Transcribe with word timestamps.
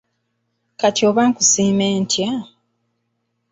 Kati 0.79 1.01
oba 1.09 1.21
nkusiime 1.29 1.85
ntya? 2.01 2.31